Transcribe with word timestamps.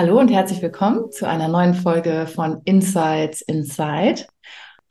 Hallo 0.00 0.16
und 0.18 0.30
herzlich 0.30 0.62
willkommen 0.62 1.12
zu 1.12 1.28
einer 1.28 1.48
neuen 1.48 1.74
Folge 1.74 2.26
von 2.26 2.62
Insights 2.64 3.42
Inside. 3.42 4.24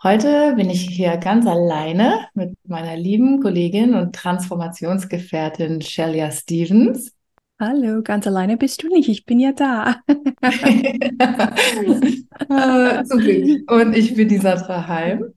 Heute 0.03 0.53
bin 0.55 0.69
ich 0.69 0.81
hier 0.81 1.17
ganz 1.17 1.47
alleine 1.47 2.27
mit 2.35 2.55
meiner 2.67 2.95
lieben 2.95 3.41
Kollegin 3.41 3.95
und 3.95 4.13
Transformationsgefährtin 4.13 5.81
Shelia 5.81 6.29
Stevens. 6.29 7.11
Hallo, 7.59 8.03
ganz 8.03 8.27
alleine 8.27 8.55
bist 8.55 8.83
du 8.83 8.87
nicht, 8.89 9.09
ich 9.09 9.25
bin 9.25 9.39
ja 9.39 9.51
da. 9.51 9.95
zum 13.05 13.19
Glück. 13.19 13.71
Und 13.71 13.97
ich 13.97 14.13
bin 14.13 14.29
die 14.29 14.37
Sandra 14.37 14.87
Heim. 14.87 15.33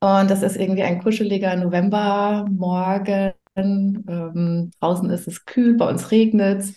Und 0.00 0.30
das 0.30 0.42
ist 0.42 0.58
irgendwie 0.58 0.82
ein 0.82 1.02
kuscheliger 1.02 1.56
Novembermorgen. 1.56 3.32
Ähm, 3.56 4.70
draußen 4.78 5.08
ist 5.08 5.26
es 5.26 5.46
kühl, 5.46 5.78
bei 5.78 5.88
uns 5.88 6.10
regnet 6.10 6.60
es. 6.60 6.74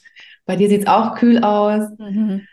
Bei 0.52 0.58
dir 0.58 0.68
sieht 0.68 0.82
es 0.82 0.88
auch 0.88 1.16
kühl 1.16 1.42
aus. 1.46 1.88
Mhm. 1.98 2.46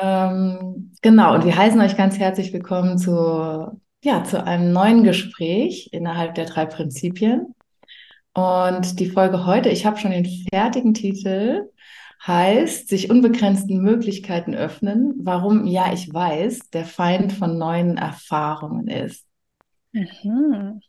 Ähm, 0.00 0.92
genau, 1.02 1.34
und 1.34 1.44
wir 1.44 1.56
heißen 1.56 1.80
euch 1.80 1.96
ganz 1.96 2.16
herzlich 2.16 2.52
willkommen 2.52 2.98
zu, 2.98 3.80
ja, 4.04 4.22
zu 4.22 4.46
einem 4.46 4.72
neuen 4.72 5.02
Gespräch 5.02 5.88
innerhalb 5.90 6.36
der 6.36 6.44
drei 6.44 6.66
Prinzipien. 6.66 7.52
Und 8.32 9.00
die 9.00 9.10
Folge 9.10 9.44
heute, 9.44 9.70
ich 9.70 9.84
habe 9.84 9.98
schon 9.98 10.12
den 10.12 10.24
fertigen 10.52 10.94
Titel, 10.94 11.68
heißt 12.24 12.88
sich 12.88 13.10
unbegrenzten 13.10 13.82
Möglichkeiten 13.82 14.54
öffnen, 14.54 15.14
warum, 15.18 15.66
ja, 15.66 15.92
ich 15.92 16.14
weiß, 16.14 16.70
der 16.70 16.84
Feind 16.84 17.32
von 17.32 17.58
neuen 17.58 17.96
Erfahrungen 17.96 18.86
ist. 18.86 19.26
Mhm. 19.90 20.80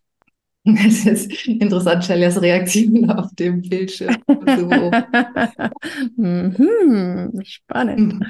Es 0.88 1.06
ist 1.06 1.48
interessant, 1.48 2.06
Shellys 2.06 2.42
Reaktion 2.42 3.10
auf 3.10 3.34
dem 3.36 3.62
Bildschirm. 3.62 4.16
Mhm, 6.16 7.42
spannend. 7.44 8.24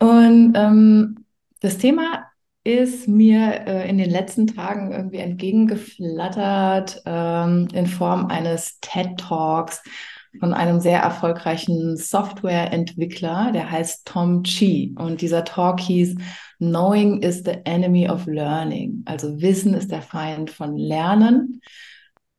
Und 0.00 0.52
ähm, 0.54 1.24
das 1.60 1.78
Thema 1.78 2.24
ist 2.64 3.08
mir 3.08 3.66
äh, 3.66 3.88
in 3.88 3.98
den 3.98 4.10
letzten 4.10 4.46
Tagen 4.46 4.92
irgendwie 4.92 5.18
entgegengeflattert 5.18 7.02
ähm, 7.06 7.68
in 7.72 7.86
Form 7.86 8.26
eines 8.26 8.78
TED 8.80 9.18
Talks 9.18 9.82
von 10.38 10.54
einem 10.54 10.80
sehr 10.80 11.00
erfolgreichen 11.00 11.96
Softwareentwickler, 11.96 13.52
der 13.52 13.70
heißt 13.70 14.06
Tom 14.06 14.42
Chi. 14.42 14.94
Und 14.98 15.20
dieser 15.20 15.44
Talk 15.44 15.80
hieß 15.80 16.16
Knowing 16.58 17.22
is 17.22 17.44
the 17.44 17.58
enemy 17.64 18.08
of 18.08 18.26
learning. 18.26 19.02
Also 19.06 19.40
Wissen 19.40 19.74
ist 19.74 19.90
der 19.90 20.02
Feind 20.02 20.50
von 20.50 20.76
Lernen. 20.76 21.60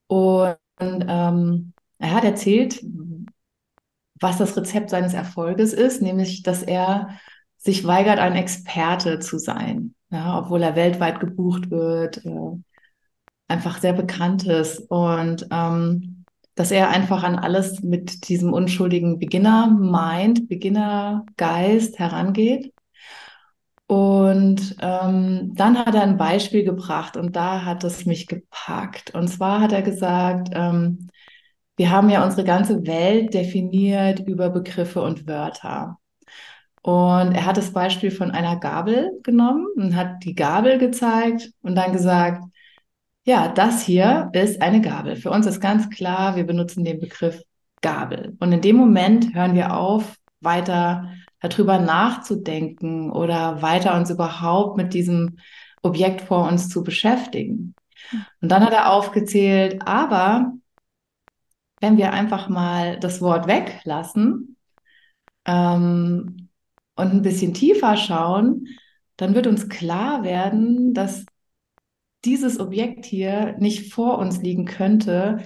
Und 0.08 0.58
ähm, 0.80 1.74
er 2.00 2.14
hat 2.14 2.24
erzählt, 2.24 2.82
was 4.20 4.38
das 4.38 4.56
Rezept 4.58 4.90
seines 4.90 5.14
Erfolges 5.14 5.74
ist, 5.74 6.02
nämlich, 6.02 6.44
dass 6.44 6.64
er 6.64 7.10
sich 7.58 7.86
weigert, 7.86 8.20
ein 8.20 8.36
Experte 8.36 9.20
zu 9.20 9.38
sein, 9.38 9.96
ja, 10.10 10.40
obwohl 10.40 10.64
er 10.64 10.76
weltweit 10.76 11.20
gebucht 11.20 11.72
wird, 11.72 12.26
äh, 12.26 12.58
einfach 13.48 13.80
sehr 13.80 13.94
bekannt 13.94 14.46
ist 14.46 14.80
und 14.90 15.48
ähm, 15.52 16.19
dass 16.60 16.72
er 16.72 16.90
einfach 16.90 17.24
an 17.24 17.38
alles 17.38 17.84
mit 17.84 18.28
diesem 18.28 18.52
unschuldigen 18.52 19.18
Beginner-Mind, 19.18 20.50
Beginner-Geist 20.50 21.98
herangeht 22.00 22.74
und 23.88 24.76
ähm, 24.82 25.54
dann 25.56 25.78
hat 25.78 25.96
er 25.96 26.02
ein 26.02 26.18
Beispiel 26.18 26.66
gebracht 26.66 27.16
und 27.16 27.38
da 27.38 27.64
hat 27.64 27.86
es 27.86 28.06
mich 28.06 28.28
gepackt. 28.28 29.16
Und 29.16 29.30
zwar 29.30 29.62
hat 29.62 29.72
er 29.72 29.84
gesagt, 29.84 30.50
ähm, 30.52 31.08
wir 31.78 31.92
haben 31.92 32.10
ja 32.10 32.26
unsere 32.26 32.44
ganze 32.44 32.86
Welt 32.86 33.34
definiert 33.34 34.20
über 34.20 34.50
Begriffe 34.50 35.02
und 35.02 35.28
Wörter. 35.28 35.98
Und 36.82 37.36
er 37.36 37.46
hat 37.46 37.56
das 37.56 37.72
Beispiel 37.72 38.12
von 38.12 38.32
einer 38.32 38.58
Gabel 38.58 39.12
genommen 39.24 39.66
und 39.78 39.96
hat 39.96 40.26
die 40.26 40.36
Gabel 40.36 40.78
gezeigt 40.78 41.54
und 41.62 41.76
dann 41.76 41.94
gesagt, 41.94 42.44
ja, 43.30 43.48
das 43.48 43.84
hier 43.84 44.32
ist 44.34 44.60
eine 44.60 44.82
Gabel. 44.82 45.16
Für 45.16 45.30
uns 45.30 45.46
ist 45.46 45.60
ganz 45.62 45.92
klar, 45.92 46.36
wir 46.36 46.48
benutzen 46.48 46.84
den 46.84 47.00
Begriff 47.00 47.44
Gabel. 47.80 48.36
Und 48.40 48.52
in 48.52 48.62
dem 48.62 48.76
Moment 48.76 49.36
hören 49.36 49.54
wir 49.54 49.78
auf, 49.78 50.16
weiter 50.42 51.12
darüber 51.40 51.78
nachzudenken 51.78 53.12
oder 53.12 53.62
weiter 53.62 53.96
uns 53.96 54.10
überhaupt 54.10 54.78
mit 54.78 54.96
diesem 54.96 55.38
Objekt 55.84 56.22
vor 56.22 56.48
uns 56.48 56.70
zu 56.70 56.84
beschäftigen. 56.84 57.76
Und 58.42 58.52
dann 58.52 58.66
hat 58.66 58.74
er 58.74 58.92
aufgezählt, 58.92 59.80
aber 59.86 60.52
wenn 61.82 61.98
wir 61.98 62.12
einfach 62.12 62.50
mal 62.50 63.00
das 63.00 63.22
Wort 63.22 63.46
weglassen 63.46 64.58
ähm, 65.46 66.50
und 66.96 67.14
ein 67.14 67.22
bisschen 67.22 67.54
tiefer 67.54 67.96
schauen, 67.96 68.66
dann 69.18 69.36
wird 69.36 69.46
uns 69.46 69.70
klar 69.70 70.24
werden, 70.24 70.96
dass 70.96 71.28
dieses 72.26 72.60
Objekt 72.60 73.06
hier 73.06 73.56
nicht 73.60 73.94
vor 73.94 74.18
uns 74.18 74.42
liegen 74.42 74.66
könnte, 74.66 75.40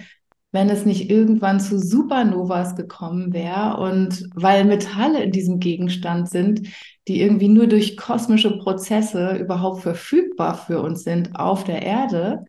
wenn 0.51 0.69
es 0.69 0.85
nicht 0.85 1.09
irgendwann 1.09 1.59
zu 1.59 1.79
Supernovas 1.79 2.75
gekommen 2.75 3.33
wäre 3.33 3.77
und 3.77 4.29
weil 4.35 4.65
Metalle 4.65 5.23
in 5.23 5.31
diesem 5.31 5.59
Gegenstand 5.59 6.29
sind, 6.29 6.67
die 7.07 7.19
irgendwie 7.19 7.49
nur 7.49 7.67
durch 7.67 7.97
kosmische 7.97 8.57
Prozesse 8.59 9.35
überhaupt 9.37 9.81
verfügbar 9.81 10.55
für 10.55 10.81
uns 10.81 11.03
sind 11.03 11.35
auf 11.35 11.63
der 11.63 11.81
Erde. 11.81 12.45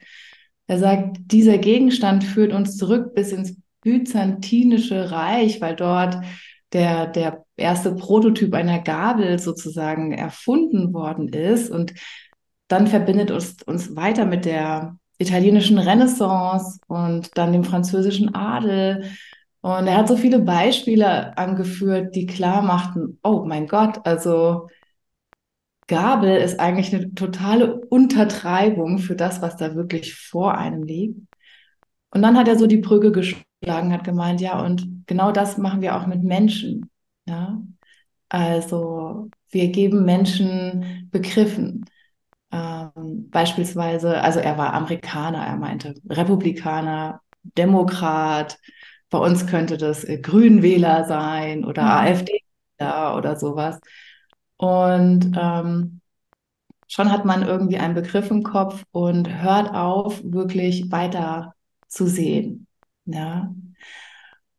Er 0.66 0.78
sagt, 0.78 1.16
dieser 1.26 1.58
Gegenstand 1.58 2.24
führt 2.24 2.52
uns 2.52 2.76
zurück 2.76 3.14
bis 3.14 3.32
ins 3.32 3.56
byzantinische 3.80 5.10
Reich, 5.10 5.60
weil 5.62 5.74
dort 5.74 6.18
der, 6.74 7.06
der 7.06 7.44
erste 7.56 7.94
Prototyp 7.94 8.52
einer 8.52 8.80
Gabel 8.80 9.38
sozusagen 9.38 10.12
erfunden 10.12 10.92
worden 10.92 11.28
ist 11.28 11.70
und 11.70 11.94
dann 12.68 12.86
verbindet 12.86 13.30
uns, 13.30 13.62
uns 13.62 13.94
weiter 13.96 14.24
mit 14.26 14.44
der 14.44 14.98
italienischen 15.18 15.78
Renaissance 15.78 16.80
und 16.88 17.36
dann 17.36 17.52
dem 17.52 17.64
französischen 17.64 18.34
Adel. 18.34 19.10
Und 19.60 19.86
er 19.86 19.96
hat 19.96 20.08
so 20.08 20.16
viele 20.16 20.40
Beispiele 20.40 21.36
angeführt, 21.38 22.14
die 22.14 22.26
klar 22.26 22.62
machten, 22.62 23.18
oh 23.22 23.44
mein 23.46 23.66
Gott, 23.66 24.06
also 24.06 24.68
Gabel 25.86 26.36
ist 26.38 26.60
eigentlich 26.60 26.94
eine 26.94 27.14
totale 27.14 27.80
Untertreibung 27.86 28.98
für 28.98 29.16
das, 29.16 29.42
was 29.42 29.56
da 29.56 29.74
wirklich 29.74 30.14
vor 30.14 30.56
einem 30.56 30.82
liegt. 30.82 31.18
Und 32.10 32.22
dann 32.22 32.38
hat 32.38 32.48
er 32.48 32.58
so 32.58 32.66
die 32.66 32.78
Brücke 32.78 33.12
geschlagen, 33.12 33.92
hat 33.92 34.04
gemeint, 34.04 34.40
ja, 34.40 34.60
und 34.64 35.04
genau 35.06 35.32
das 35.32 35.58
machen 35.58 35.82
wir 35.82 35.96
auch 35.96 36.06
mit 36.06 36.22
Menschen. 36.22 36.90
Ja, 37.26 37.60
also 38.28 39.30
wir 39.50 39.68
geben 39.68 40.04
Menschen 40.04 41.08
Begriffen. 41.10 41.84
Ähm, 42.54 43.30
beispielsweise, 43.30 44.22
also 44.22 44.38
er 44.38 44.56
war 44.56 44.74
Amerikaner, 44.74 45.44
er 45.44 45.56
meinte 45.56 45.94
Republikaner, 46.08 47.20
Demokrat, 47.42 48.58
bei 49.10 49.18
uns 49.18 49.46
könnte 49.48 49.76
das 49.76 50.04
äh, 50.04 50.18
Grünwähler 50.18 51.04
sein 51.04 51.64
oder 51.64 51.82
mhm. 51.82 51.88
AfD 51.88 52.40
oder 52.78 53.36
sowas. 53.36 53.80
Und 54.56 55.36
ähm, 55.36 56.00
schon 56.86 57.10
hat 57.10 57.24
man 57.24 57.42
irgendwie 57.42 57.78
einen 57.78 57.94
Begriff 57.94 58.30
im 58.30 58.42
Kopf 58.44 58.84
und 58.92 59.42
hört 59.42 59.74
auf, 59.74 60.22
wirklich 60.24 60.92
weiter 60.92 61.54
zu 61.88 62.06
sehen. 62.06 62.66
Ja. 63.06 63.52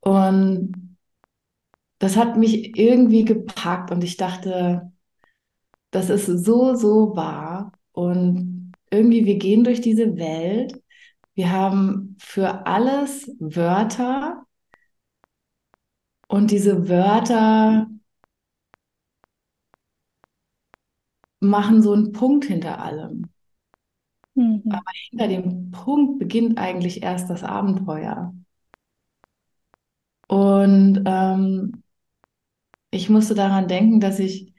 Und 0.02 0.98
das 2.00 2.18
hat 2.18 2.36
mich 2.38 2.78
irgendwie 2.78 3.26
gepackt 3.26 3.92
und 3.92 4.04
ich 4.04 4.18
dachte, 4.18 4.92
das 5.92 6.10
ist 6.10 6.26
so, 6.26 6.76
so 6.76 7.16
wahr. 7.16 7.72
Und 7.96 8.74
irgendwie, 8.92 9.26
wir 9.26 9.38
gehen 9.38 9.64
durch 9.64 9.80
diese 9.80 10.18
Welt. 10.18 10.82
Wir 11.34 11.52
haben 11.52 12.18
für 12.20 12.66
alles 12.68 13.32
Wörter. 13.40 14.46
Und 16.28 16.52
diese 16.52 16.90
Wörter 16.90 17.88
machen 21.40 21.82
so 21.82 21.94
einen 21.94 22.12
Punkt 22.12 22.46
hinter 22.46 22.80
allem. 22.80 23.30
Mhm. 24.34 24.64
Aber 24.70 24.92
hinter 25.10 25.28
dem 25.30 25.72
Punkt 25.72 26.20
beginnt 26.20 26.58
eigentlich 26.58 27.02
erst 27.02 27.30
das 27.30 27.44
Abenteuer. 27.44 28.34
Und 30.28 31.04
ähm, 31.06 31.84
ich 32.92 33.10
musste 33.10 33.36
daran 33.36 33.68
denken, 33.70 34.02
dass 34.02 34.20
ich, 34.20 34.54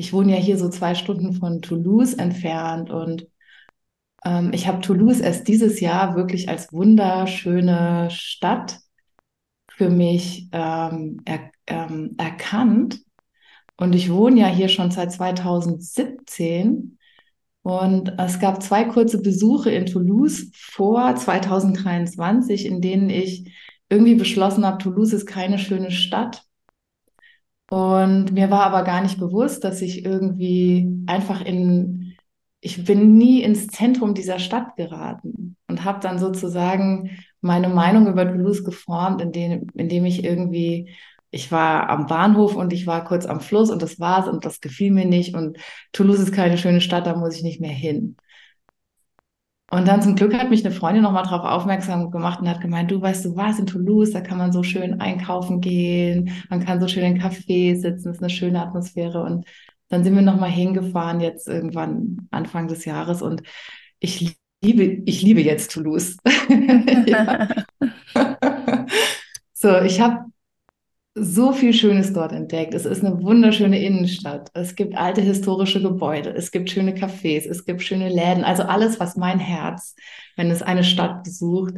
ich 0.00 0.14
wohne 0.14 0.32
ja 0.32 0.38
hier 0.38 0.56
so 0.56 0.70
zwei 0.70 0.94
Stunden 0.94 1.34
von 1.34 1.60
Toulouse 1.60 2.14
entfernt 2.14 2.90
und 2.90 3.28
ähm, 4.24 4.50
ich 4.54 4.66
habe 4.66 4.80
Toulouse 4.80 5.20
erst 5.20 5.46
dieses 5.46 5.78
Jahr 5.80 6.16
wirklich 6.16 6.48
als 6.48 6.72
wunderschöne 6.72 8.08
Stadt 8.10 8.78
für 9.68 9.90
mich 9.90 10.48
ähm, 10.52 11.20
er, 11.26 11.50
ähm, 11.66 12.14
erkannt. 12.16 13.02
Und 13.76 13.94
ich 13.94 14.10
wohne 14.10 14.40
ja 14.40 14.46
hier 14.46 14.68
schon 14.68 14.90
seit 14.90 15.12
2017 15.12 16.98
und 17.62 18.14
es 18.18 18.40
gab 18.40 18.62
zwei 18.62 18.84
kurze 18.84 19.20
Besuche 19.20 19.70
in 19.70 19.84
Toulouse 19.84 20.50
vor 20.54 21.14
2023, 21.14 22.64
in 22.64 22.80
denen 22.80 23.10
ich 23.10 23.52
irgendwie 23.90 24.14
beschlossen 24.14 24.64
habe, 24.64 24.78
Toulouse 24.78 25.12
ist 25.12 25.26
keine 25.26 25.58
schöne 25.58 25.90
Stadt. 25.90 26.42
Und 27.70 28.32
mir 28.32 28.50
war 28.50 28.64
aber 28.64 28.82
gar 28.82 29.00
nicht 29.00 29.18
bewusst, 29.18 29.62
dass 29.62 29.80
ich 29.80 30.04
irgendwie 30.04 31.04
einfach 31.06 31.40
in, 31.40 32.16
ich 32.60 32.84
bin 32.84 33.16
nie 33.16 33.42
ins 33.42 33.68
Zentrum 33.68 34.14
dieser 34.14 34.40
Stadt 34.40 34.76
geraten 34.76 35.56
und 35.68 35.84
habe 35.84 36.00
dann 36.00 36.18
sozusagen 36.18 37.10
meine 37.40 37.68
Meinung 37.68 38.08
über 38.08 38.26
Toulouse 38.26 38.64
geformt, 38.64 39.22
indem, 39.22 39.68
indem 39.74 40.04
ich 40.04 40.24
irgendwie 40.24 40.90
ich 41.30 41.52
war 41.52 41.88
am 41.88 42.06
Bahnhof 42.06 42.56
und 42.56 42.72
ich 42.72 42.86
war 42.86 43.04
kurz 43.04 43.24
am 43.24 43.40
Fluss 43.40 43.70
und 43.70 43.82
das 43.82 44.00
war's 44.00 44.26
und 44.26 44.44
das 44.44 44.60
gefiel 44.60 44.90
mir 44.90 45.06
nicht 45.06 45.34
und 45.34 45.58
Toulouse 45.92 46.18
ist 46.18 46.32
keine 46.32 46.58
schöne 46.58 46.80
Stadt, 46.80 47.06
da 47.06 47.16
muss 47.16 47.36
ich 47.36 47.44
nicht 47.44 47.60
mehr 47.60 47.70
hin. 47.70 48.16
Und 49.70 49.86
dann 49.86 50.02
zum 50.02 50.16
Glück 50.16 50.34
hat 50.34 50.50
mich 50.50 50.64
eine 50.64 50.74
Freundin 50.74 51.04
nochmal 51.04 51.22
darauf 51.22 51.44
aufmerksam 51.44 52.10
gemacht 52.10 52.40
und 52.40 52.48
hat 52.48 52.60
gemeint, 52.60 52.90
du 52.90 53.00
weißt 53.00 53.24
du 53.24 53.36
was, 53.36 53.60
in 53.60 53.66
Toulouse, 53.66 54.10
da 54.10 54.20
kann 54.20 54.38
man 54.38 54.52
so 54.52 54.64
schön 54.64 55.00
einkaufen 55.00 55.60
gehen, 55.60 56.32
man 56.48 56.64
kann 56.64 56.80
so 56.80 56.88
schön 56.88 57.04
in 57.04 57.22
Café 57.22 57.76
sitzen, 57.76 58.10
ist 58.10 58.20
eine 58.20 58.30
schöne 58.30 58.60
Atmosphäre. 58.60 59.22
Und 59.22 59.46
dann 59.88 60.02
sind 60.02 60.16
wir 60.16 60.22
nochmal 60.22 60.50
hingefahren, 60.50 61.20
jetzt 61.20 61.46
irgendwann 61.48 62.26
Anfang 62.30 62.66
des 62.66 62.84
Jahres 62.84 63.22
und 63.22 63.42
ich 64.00 64.36
liebe, 64.62 65.02
ich 65.06 65.22
liebe 65.22 65.40
jetzt 65.40 65.72
Toulouse. 65.72 66.16
so, 69.52 69.80
ich 69.82 70.00
habe 70.00 70.24
so 71.14 71.52
viel 71.52 71.72
Schönes 71.72 72.12
dort 72.12 72.32
entdeckt. 72.32 72.74
Es 72.74 72.84
ist 72.84 73.04
eine 73.04 73.20
wunderschöne 73.22 73.82
Innenstadt. 73.82 74.50
Es 74.54 74.76
gibt 74.76 74.96
alte 74.96 75.20
historische 75.20 75.82
Gebäude. 75.82 76.30
Es 76.30 76.50
gibt 76.50 76.70
schöne 76.70 76.94
Cafés. 76.94 77.48
Es 77.48 77.64
gibt 77.64 77.82
schöne 77.82 78.08
Läden. 78.08 78.44
Also 78.44 78.62
alles, 78.62 79.00
was 79.00 79.16
mein 79.16 79.38
Herz, 79.38 79.96
wenn 80.36 80.50
es 80.50 80.62
eine 80.62 80.84
Stadt 80.84 81.24
besucht, 81.24 81.74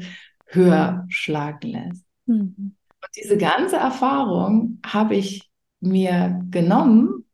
höher 0.47 1.07
schlagen 1.09 1.69
lässt. 1.69 2.05
Mhm. 2.27 2.55
Und 2.57 3.11
diese 3.17 3.39
ganze 3.39 3.77
Erfahrung 3.77 4.79
habe 4.85 5.17
ich 5.17 5.51
mir 5.81 6.41
genommen 6.51 7.25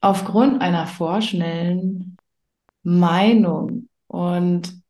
aufgrund 0.00 0.62
einer 0.62 0.86
vorschnellen 0.86 2.16
Meinung. 2.82 3.88
Und 4.06 4.80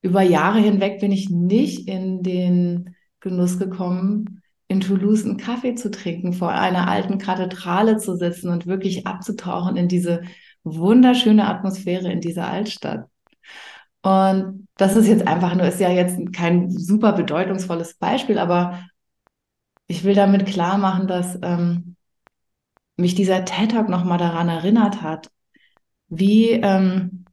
über 0.00 0.22
Jahre 0.22 0.60
hinweg 0.60 1.00
bin 1.00 1.12
ich 1.12 1.30
nicht 1.30 1.88
in 1.88 2.22
den 2.22 2.96
Genuss 3.20 3.58
gekommen, 3.58 4.37
in 4.68 4.80
Toulouse 4.80 5.24
einen 5.24 5.38
Kaffee 5.38 5.74
zu 5.74 5.90
trinken, 5.90 6.34
vor 6.34 6.50
einer 6.50 6.88
alten 6.88 7.18
Kathedrale 7.18 7.96
zu 7.96 8.16
sitzen 8.16 8.50
und 8.50 8.66
wirklich 8.66 9.06
abzutauchen 9.06 9.76
in 9.76 9.88
diese 9.88 10.22
wunderschöne 10.62 11.46
Atmosphäre 11.46 12.12
in 12.12 12.20
dieser 12.20 12.48
Altstadt. 12.48 13.06
Und 14.02 14.68
das 14.76 14.96
ist 14.96 15.08
jetzt 15.08 15.26
einfach 15.26 15.54
nur, 15.54 15.66
ist 15.66 15.80
ja 15.80 15.90
jetzt 15.90 16.32
kein 16.32 16.70
super 16.70 17.12
bedeutungsvolles 17.12 17.94
Beispiel, 17.94 18.38
aber 18.38 18.80
ich 19.86 20.04
will 20.04 20.14
damit 20.14 20.46
klar 20.46 20.78
machen, 20.78 21.06
dass 21.08 21.38
ähm, 21.42 21.96
mich 22.96 23.14
dieser 23.14 23.44
TED 23.44 23.72
Talk 23.72 23.88
nochmal 23.88 24.18
daran 24.18 24.48
erinnert 24.48 25.02
hat, 25.02 25.30
wie, 26.08 26.50
ähm, 26.50 27.24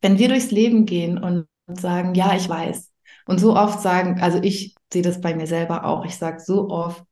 wenn 0.00 0.18
wir 0.18 0.28
durchs 0.28 0.50
Leben 0.50 0.86
gehen 0.86 1.18
und 1.18 1.46
sagen, 1.66 2.14
ja, 2.14 2.34
ich 2.36 2.48
weiß, 2.48 2.87
und 3.28 3.38
so 3.38 3.54
oft 3.54 3.80
sagen, 3.80 4.20
also 4.22 4.38
ich 4.42 4.74
sehe 4.90 5.02
das 5.02 5.20
bei 5.20 5.34
mir 5.34 5.46
selber 5.46 5.84
auch. 5.84 6.06
Ich 6.06 6.16
sage 6.16 6.40
so 6.40 6.70
oft, 6.70 7.04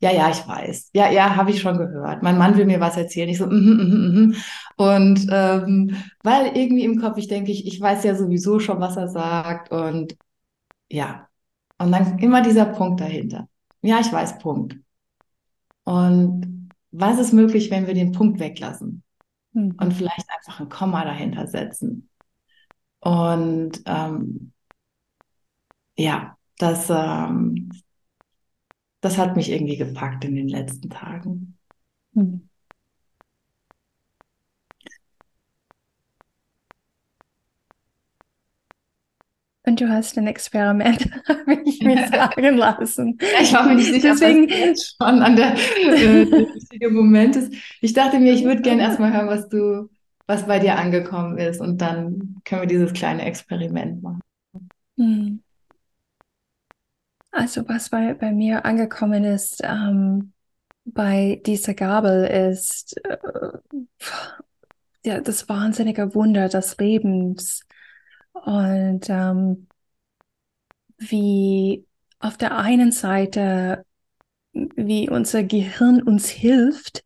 ja, 0.00 0.12
ja, 0.12 0.30
ich 0.30 0.46
weiß. 0.46 0.90
Ja, 0.92 1.10
ja, 1.10 1.34
habe 1.34 1.50
ich 1.50 1.62
schon 1.62 1.78
gehört. 1.78 2.22
Mein 2.22 2.36
Mann 2.36 2.58
will 2.58 2.66
mir 2.66 2.78
was 2.78 2.98
erzählen. 2.98 3.30
Ich 3.30 3.38
so, 3.38 3.46
mm, 3.46 3.50
mm, 3.50 4.26
mm, 4.26 4.36
und 4.76 5.26
ähm, 5.30 5.96
weil 6.22 6.54
irgendwie 6.54 6.84
im 6.84 7.00
Kopf 7.00 7.16
ich 7.16 7.26
denke, 7.26 7.52
ich, 7.52 7.66
ich 7.66 7.80
weiß 7.80 8.04
ja 8.04 8.14
sowieso 8.14 8.58
schon, 8.60 8.80
was 8.80 8.98
er 8.98 9.08
sagt. 9.08 9.72
Und 9.72 10.14
ja, 10.90 11.26
und 11.78 11.90
dann 11.90 12.18
immer 12.18 12.42
dieser 12.42 12.66
Punkt 12.66 13.00
dahinter. 13.00 13.48
Ja, 13.80 13.98
ich 13.98 14.12
weiß, 14.12 14.40
Punkt. 14.40 14.76
Und 15.84 16.68
was 16.90 17.18
ist 17.18 17.32
möglich, 17.32 17.70
wenn 17.70 17.86
wir 17.86 17.94
den 17.94 18.12
Punkt 18.12 18.40
weglassen 18.40 19.02
mhm. 19.54 19.76
und 19.80 19.94
vielleicht 19.94 20.26
einfach 20.36 20.60
ein 20.60 20.68
Komma 20.68 21.02
dahinter 21.06 21.46
setzen? 21.46 22.10
Und 23.00 23.82
ähm, 23.86 24.52
ja, 25.96 26.36
das, 26.58 26.88
ähm, 26.90 27.70
das 29.00 29.18
hat 29.18 29.36
mich 29.36 29.50
irgendwie 29.50 29.76
gepackt 29.76 30.24
in 30.24 30.36
den 30.36 30.48
letzten 30.48 30.90
Tagen. 30.90 31.58
Hm. 32.14 32.48
Und 39.64 39.80
du 39.80 39.88
hast 39.88 40.18
ein 40.18 40.26
Experiment, 40.26 41.08
habe 41.28 41.62
ich 41.64 41.80
mir 41.82 42.08
sagen 42.08 42.56
lassen. 42.56 43.18
ich 43.40 43.52
war 43.52 43.66
mir 43.66 43.76
nicht 43.76 43.92
sicher, 43.92 44.10
Deswegen, 44.10 44.48
was 44.50 44.96
schon 44.98 45.22
an 45.22 45.36
der 45.36 45.54
äh, 45.54 46.22
richtige 46.22 46.90
Moment 46.90 47.36
ist. 47.36 47.54
Ich 47.80 47.92
dachte 47.92 48.18
mir, 48.18 48.32
ich 48.32 48.44
würde 48.44 48.62
gerne 48.62 48.82
erstmal 48.82 49.12
hören, 49.12 49.28
was 49.28 49.48
du, 49.48 49.88
was 50.26 50.46
bei 50.48 50.58
dir 50.58 50.76
angekommen 50.78 51.38
ist. 51.38 51.60
Und 51.60 51.80
dann 51.80 52.40
können 52.44 52.62
wir 52.62 52.68
dieses 52.68 52.92
kleine 52.92 53.24
Experiment 53.24 54.02
machen. 54.02 54.20
Hm. 54.98 55.42
Also 57.32 57.66
was 57.68 57.88
bei, 57.90 58.14
bei 58.14 58.30
mir 58.30 58.64
angekommen 58.64 59.24
ist 59.24 59.60
ähm, 59.64 60.32
bei 60.84 61.40
dieser 61.46 61.74
Gabel 61.74 62.24
ist 62.24 62.96
äh, 63.04 63.18
ja, 65.04 65.20
das 65.20 65.48
wahnsinnige 65.48 66.14
Wunder 66.14 66.48
des 66.48 66.76
Lebens. 66.78 67.62
Und 68.32 69.08
ähm, 69.08 69.66
wie 70.98 71.86
auf 72.18 72.36
der 72.36 72.56
einen 72.56 72.92
Seite 72.92 73.84
wie 74.52 75.08
unser 75.08 75.42
Gehirn 75.42 76.02
uns 76.02 76.28
hilft, 76.28 77.04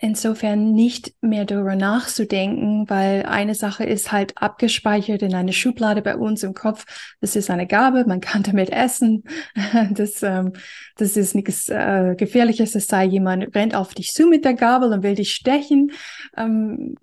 insofern 0.00 0.72
nicht 0.72 1.12
mehr 1.20 1.44
darüber 1.44 1.74
nachzudenken, 1.74 2.88
weil 2.88 3.24
eine 3.24 3.54
Sache 3.54 3.84
ist 3.84 4.12
halt 4.12 4.40
abgespeichert 4.40 5.22
in 5.22 5.34
eine 5.34 5.52
Schublade 5.52 6.02
bei 6.02 6.16
uns 6.16 6.42
im 6.42 6.54
Kopf. 6.54 6.84
Das 7.20 7.34
ist 7.34 7.50
eine 7.50 7.66
Gabe, 7.66 8.04
man 8.06 8.20
kann 8.20 8.42
damit 8.42 8.70
essen. 8.70 9.24
Das, 9.90 10.22
ähm, 10.22 10.52
das 10.96 11.16
ist 11.16 11.34
nichts 11.34 11.68
äh, 11.68 12.14
Gefährliches, 12.16 12.74
es 12.74 12.86
sei 12.86 13.04
jemand 13.04 13.54
rennt 13.54 13.74
auf 13.74 13.94
dich 13.94 14.12
zu 14.12 14.26
mit 14.26 14.44
der 14.44 14.54
Gabel 14.54 14.92
und 14.92 15.02
will 15.02 15.14
dich 15.14 15.34
stechen. 15.34 15.92
Ähm, 16.36 16.94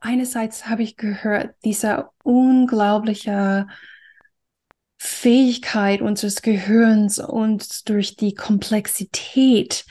einerseits 0.00 0.68
habe 0.68 0.82
ich 0.82 0.96
gehört, 0.96 1.54
dieser 1.64 2.12
unglaubliche 2.22 3.66
Fähigkeit 4.98 6.00
unseres 6.00 6.42
Gehirns, 6.42 7.18
uns 7.18 7.82
durch 7.82 8.16
die 8.16 8.34
Komplexität 8.34 9.84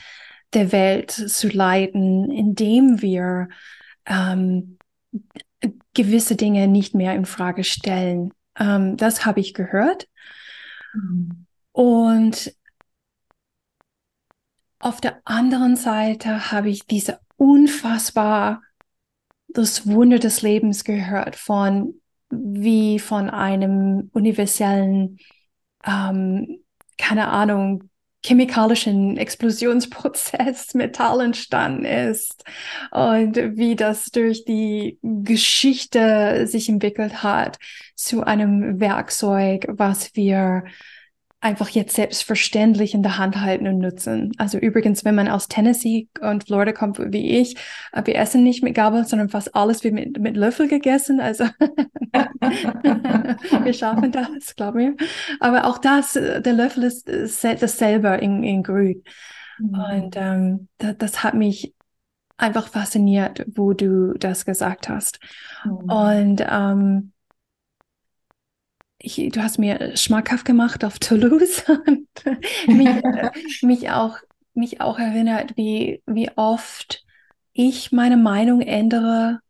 der 0.54 0.72
Welt 0.72 1.10
zu 1.10 1.48
leiten, 1.48 2.30
indem 2.30 3.02
wir 3.02 3.48
ähm, 4.06 4.78
gewisse 5.94 6.36
Dinge 6.36 6.68
nicht 6.68 6.94
mehr 6.94 7.14
in 7.14 7.26
Frage 7.26 7.64
stellen. 7.64 8.32
Ähm, 8.58 8.96
das 8.96 9.24
habe 9.24 9.40
ich 9.40 9.54
gehört. 9.54 10.08
Mhm. 10.94 11.46
Und 11.72 12.54
auf 14.78 15.00
der 15.00 15.20
anderen 15.24 15.76
Seite 15.76 16.50
habe 16.50 16.68
ich 16.68 16.86
diese 16.86 17.20
unfassbar 17.36 18.62
das 19.48 19.86
Wunder 19.86 20.18
des 20.18 20.42
Lebens 20.42 20.84
gehört 20.84 21.36
von 21.36 22.00
wie 22.30 22.98
von 22.98 23.28
einem 23.28 24.10
universellen, 24.12 25.18
ähm, 25.84 26.62
keine 26.96 27.28
Ahnung, 27.28 27.90
chemikalischen 28.24 29.16
Explosionsprozess 29.16 30.74
Metall 30.74 31.20
entstanden 31.20 31.84
ist 31.84 32.44
und 32.90 33.36
wie 33.36 33.74
das 33.76 34.06
durch 34.06 34.44
die 34.44 34.98
Geschichte 35.02 36.46
sich 36.46 36.68
entwickelt 36.68 37.22
hat 37.22 37.58
zu 37.96 38.22
einem 38.22 38.80
Werkzeug, 38.80 39.66
was 39.68 40.14
wir 40.14 40.64
einfach 41.42 41.68
jetzt 41.68 41.96
selbstverständlich 41.96 42.94
in 42.94 43.02
der 43.02 43.18
Hand 43.18 43.40
halten 43.40 43.66
und 43.66 43.78
nutzen. 43.78 44.32
Also 44.38 44.58
übrigens, 44.58 45.04
wenn 45.04 45.16
man 45.16 45.28
aus 45.28 45.48
Tennessee 45.48 46.08
und 46.20 46.44
Florida 46.44 46.72
kommt 46.72 46.98
wie 46.98 47.40
ich, 47.40 47.56
äh, 47.92 48.02
wir 48.04 48.14
essen 48.16 48.44
nicht 48.44 48.62
mit 48.62 48.74
Gabel, 48.74 49.04
sondern 49.04 49.28
fast 49.28 49.54
alles 49.54 49.82
wird 49.82 49.94
mit, 49.94 50.20
mit 50.20 50.36
Löffel 50.36 50.68
gegessen. 50.68 51.20
Also 51.20 51.44
wir 53.62 53.72
schaffen 53.74 54.12
das, 54.12 54.54
glaube 54.54 54.84
ich. 54.84 54.90
Aber 55.40 55.66
auch 55.66 55.78
das, 55.78 56.14
äh, 56.16 56.40
der 56.40 56.52
Löffel 56.52 56.84
ist 56.84 57.08
dasselbe 57.44 58.16
in, 58.20 58.44
in 58.44 58.62
grün. 58.62 59.02
Mhm. 59.58 59.74
Und 59.74 60.16
ähm, 60.16 60.68
das, 60.78 60.96
das 60.98 61.24
hat 61.24 61.34
mich 61.34 61.74
einfach 62.36 62.68
fasziniert, 62.68 63.44
wo 63.54 63.72
du 63.72 64.14
das 64.14 64.44
gesagt 64.44 64.88
hast. 64.88 65.18
Mhm. 65.64 65.90
Und 65.90 66.46
ähm, 66.48 67.11
ich, 69.02 69.16
du 69.32 69.42
hast 69.42 69.58
mir 69.58 69.96
schmackhaft 69.96 70.44
gemacht 70.44 70.84
auf 70.84 70.98
Toulouse 70.98 71.64
und 71.86 72.08
mich, 72.66 73.02
mich, 73.62 73.90
auch, 73.90 74.18
mich 74.54 74.80
auch 74.80 74.98
erinnert, 74.98 75.56
wie, 75.56 76.02
wie 76.06 76.30
oft 76.36 77.04
ich 77.52 77.92
meine 77.92 78.16
Meinung 78.16 78.60
ändere 78.60 79.40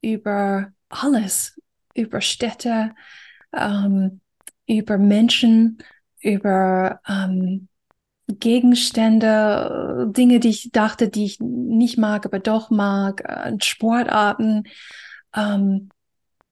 über 0.00 0.72
alles, 0.88 1.60
über 1.94 2.20
Städte, 2.20 2.94
ähm, 3.52 4.20
über 4.66 4.98
Menschen, 4.98 5.78
über 6.20 7.00
ähm, 7.06 7.68
Gegenstände, 8.28 10.10
Dinge, 10.16 10.40
die 10.40 10.48
ich 10.48 10.70
dachte, 10.72 11.08
die 11.08 11.24
ich 11.24 11.40
nicht 11.40 11.98
mag, 11.98 12.24
aber 12.24 12.38
doch 12.38 12.70
mag, 12.70 13.22
äh, 13.24 13.52
Sportarten, 13.60 14.64
ähm, 15.34 15.90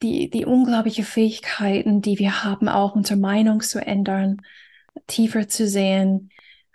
die, 0.02 0.30
die 0.30 0.44
unglaubliche 0.44 1.04
Fähigkeiten, 1.04 2.02
die 2.02 2.18
wir 2.18 2.44
haben, 2.44 2.68
auch 2.68 2.94
unsere 2.94 3.18
Meinung 3.18 3.60
zu 3.60 3.84
ändern, 3.84 4.42
tiefer 5.06 5.48
zu 5.48 5.66
sehen. 5.68 6.30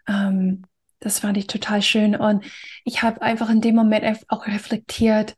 Ähm, 0.08 0.64
das 1.00 1.20
fand 1.20 1.38
ich 1.38 1.48
total 1.48 1.82
schön. 1.82 2.16
Und 2.16 2.46
ich 2.84 3.04
habe 3.04 3.22
einfach 3.22 3.50
in 3.50 3.62
dem 3.62 3.76
Moment 3.76 4.26
auch 4.28 4.48
reflektiert, 4.48 5.36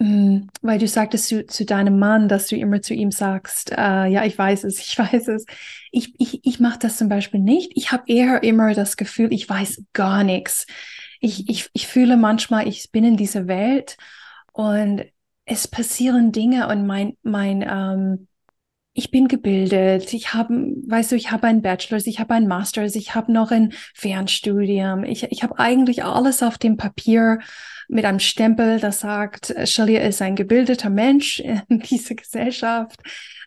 Mm, 0.00 0.48
weil 0.62 0.78
du 0.78 0.88
sagtest 0.88 1.28
zu, 1.28 1.44
zu 1.46 1.66
deinem 1.66 1.98
Mann, 1.98 2.26
dass 2.26 2.46
du 2.46 2.56
immer 2.56 2.80
zu 2.80 2.94
ihm 2.94 3.10
sagst, 3.10 3.70
äh, 3.72 4.06
ja, 4.06 4.24
ich 4.24 4.36
weiß 4.36 4.64
es, 4.64 4.78
ich 4.88 4.98
weiß 4.98 5.28
es. 5.28 5.44
Ich, 5.92 6.14
ich, 6.18 6.40
ich 6.44 6.58
mache 6.58 6.78
das 6.78 6.96
zum 6.96 7.08
Beispiel 7.10 7.40
nicht. 7.40 7.72
Ich 7.74 7.92
habe 7.92 8.04
eher 8.06 8.42
immer 8.42 8.74
das 8.74 8.96
Gefühl, 8.96 9.32
ich 9.32 9.48
weiß 9.48 9.84
gar 9.92 10.24
nichts. 10.24 10.66
Ich, 11.20 11.48
ich, 11.50 11.68
ich 11.74 11.86
fühle 11.86 12.16
manchmal, 12.16 12.66
ich 12.66 12.90
bin 12.90 13.04
in 13.04 13.18
dieser 13.18 13.46
Welt 13.46 13.98
und 14.52 15.04
es 15.50 15.66
passieren 15.66 16.30
Dinge 16.30 16.68
und 16.68 16.86
mein, 16.86 17.16
mein, 17.22 17.62
ähm, 17.68 18.28
ich 18.92 19.10
bin 19.10 19.26
gebildet, 19.26 20.14
ich 20.14 20.32
habe, 20.32 20.54
weißt 20.86 21.10
du, 21.10 21.16
ich 21.16 21.32
habe 21.32 21.48
einen 21.48 21.60
Bachelor, 21.60 21.98
ich 21.98 22.20
habe 22.20 22.34
einen 22.34 22.46
Master, 22.46 22.84
ich 22.84 23.14
habe 23.16 23.32
noch 23.32 23.50
ein 23.50 23.72
Fernstudium, 23.94 25.02
ich, 25.02 25.24
ich 25.24 25.42
habe 25.42 25.58
eigentlich 25.58 26.04
alles 26.04 26.44
auf 26.44 26.56
dem 26.56 26.76
Papier 26.76 27.40
mit 27.88 28.04
einem 28.04 28.20
Stempel, 28.20 28.78
das 28.78 29.00
sagt, 29.00 29.52
Shalia 29.64 30.02
ist 30.02 30.22
ein 30.22 30.36
gebildeter 30.36 30.90
Mensch 30.90 31.40
in 31.68 31.80
dieser 31.80 32.14
Gesellschaft. 32.14 33.00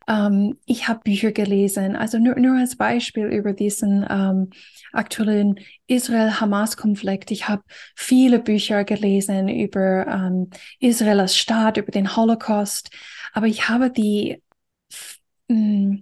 Ähm, 0.06 0.58
ich 0.66 0.90
habe 0.90 1.00
Bücher 1.06 1.32
gelesen, 1.32 1.96
also 1.96 2.20
nur, 2.20 2.38
nur 2.38 2.58
als 2.60 2.76
Beispiel 2.76 3.28
über 3.28 3.54
diesen 3.54 4.06
ähm, 4.10 4.50
aktuellen 4.94 5.60
Israel-Hamas-Konflikt. 5.88 7.32
Ich 7.32 7.50
habe 7.50 7.64
viele 7.96 8.40
Bücher 8.40 8.84
gelesen 8.84 9.50
über 9.50 10.08
ähm, 10.08 10.50
Israel 10.80 11.20
als 11.20 11.36
Staat, 11.36 11.78
über 11.78 11.92
den 11.92 12.16
Holocaust, 12.16 12.90
aber 13.34 13.48
ich 13.48 13.68
habe 13.70 13.90
die 13.90 14.42
mh, 15.48 15.56
hm, 15.56 16.00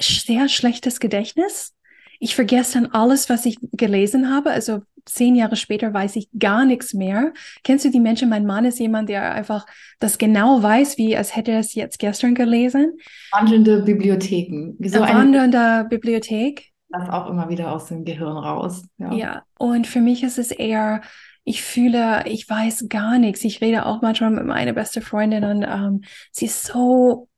sehr 0.00 0.48
schlechtes 0.48 1.00
Gedächtnis. 1.00 1.74
Ich 2.20 2.34
vergesse 2.34 2.80
dann 2.80 2.92
alles, 2.92 3.28
was 3.28 3.46
ich 3.46 3.58
gelesen 3.72 4.34
habe. 4.34 4.50
Also 4.50 4.82
zehn 5.04 5.36
Jahre 5.36 5.56
später 5.56 5.94
weiß 5.94 6.16
ich 6.16 6.28
gar 6.38 6.64
nichts 6.64 6.94
mehr. 6.94 7.32
Kennst 7.62 7.84
du 7.84 7.90
die 7.90 8.00
Menschen? 8.00 8.28
Mein 8.28 8.44
Mann 8.44 8.64
ist 8.64 8.78
jemand, 8.78 9.08
der 9.08 9.32
einfach 9.32 9.66
das 10.00 10.18
genau 10.18 10.62
weiß, 10.62 10.98
wie 10.98 11.16
als 11.16 11.36
hätte 11.36 11.52
er 11.52 11.60
es 11.60 11.74
jetzt 11.74 11.98
gestern 11.98 12.34
gelesen. 12.34 12.98
Wandelnde 13.32 13.82
Bibliotheken. 13.82 14.76
So 14.80 15.00
wandelnde 15.00 15.86
Bibliothek. 15.88 16.72
Das 16.90 17.08
auch 17.10 17.28
immer 17.28 17.48
wieder 17.48 17.72
aus 17.72 17.86
dem 17.86 18.04
Gehirn 18.04 18.36
raus. 18.36 18.82
Ja. 18.96 19.12
ja, 19.12 19.42
und 19.58 19.86
für 19.86 20.00
mich 20.00 20.22
ist 20.22 20.38
es 20.38 20.50
eher, 20.50 21.02
ich 21.44 21.62
fühle, 21.62 22.24
ich 22.26 22.48
weiß 22.48 22.86
gar 22.88 23.18
nichts. 23.18 23.44
Ich 23.44 23.60
rede 23.60 23.86
auch 23.86 24.00
manchmal 24.00 24.30
mit 24.30 24.46
meiner 24.46 24.72
beste 24.72 25.00
Freundin 25.00 25.44
und 25.44 25.62
ähm, 25.62 26.02
sie 26.32 26.46
ist 26.46 26.64
so 26.64 27.28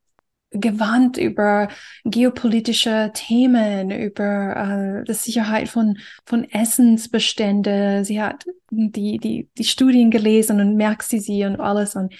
gewandt 0.50 1.16
über 1.16 1.68
geopolitische 2.04 3.12
Themen, 3.14 3.90
über 3.90 5.00
äh, 5.00 5.04
die 5.04 5.14
Sicherheit 5.14 5.68
von, 5.68 5.98
von 6.26 6.44
Essensbestände. 6.44 8.04
Sie 8.04 8.20
hat 8.20 8.46
die, 8.70 9.18
die, 9.18 9.48
die 9.56 9.64
Studien 9.64 10.10
gelesen 10.10 10.60
und 10.60 10.76
merkt 10.76 11.04
sie 11.04 11.20
sie 11.20 11.44
und 11.44 11.60
alles. 11.60 11.94
Und 11.94 12.12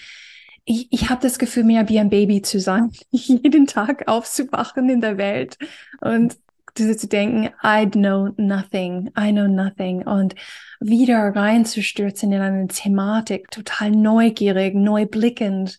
ich, 0.65 0.93
ich 0.93 1.11
habe 1.11 1.23
das 1.23 1.39
Gefühl, 1.39 1.65
mehr 1.65 1.89
wie 1.89 1.99
ein 1.99 2.11
Baby 2.11 2.43
zu 2.43 2.61
sein, 2.61 2.93
jeden 3.11 3.67
Tag 3.67 4.07
aufzuwachen 4.07 4.89
in 4.89 5.01
der 5.01 5.19
Welt 5.19 5.59
und 6.01 6.37
zu 6.75 7.09
denken, 7.09 7.51
I 7.65 7.89
know 7.89 8.31
nothing, 8.37 9.11
I 9.19 9.33
know 9.33 9.49
nothing 9.49 10.07
und 10.07 10.35
wieder 10.81 11.35
reinzustürzen 11.35 12.33
in 12.33 12.41
eine 12.41 12.69
Thematik, 12.69 13.51
total 13.51 13.91
neugierig, 13.91 14.75
neu 14.75 15.07
blickend, 15.07 15.79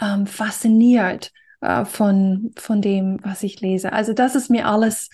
ähm, 0.00 0.26
fasziniert 0.26 1.32
äh, 1.60 1.84
von, 1.84 2.52
von 2.56 2.82
dem, 2.82 3.18
was 3.22 3.42
ich 3.42 3.60
lese. 3.60 3.92
Also 3.92 4.12
das 4.12 4.34
ist 4.34 4.50
mir 4.50 4.66
alles 4.66 5.10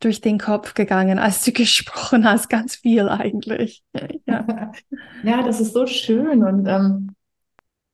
durch 0.00 0.20
den 0.22 0.38
Kopf 0.38 0.74
gegangen, 0.74 1.18
als 1.18 1.44
du 1.44 1.52
gesprochen 1.52 2.24
hast, 2.24 2.48
ganz 2.48 2.76
viel 2.76 3.08
eigentlich. 3.08 3.82
Ja, 4.26 4.72
ja 5.24 5.42
das 5.42 5.60
ist 5.60 5.72
so 5.72 5.86
schön 5.86 6.44
und 6.44 6.66
ähm, 6.66 7.14